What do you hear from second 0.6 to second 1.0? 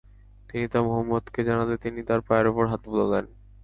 তা